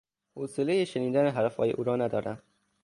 حوصلهی 0.35 0.85
شنیدن 0.85 1.27
حرفهای 1.27 1.71
او 1.71 1.83
را 1.83 1.95
ندارم. 1.95 2.41